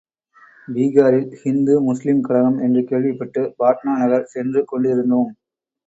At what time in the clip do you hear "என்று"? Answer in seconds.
2.59-2.83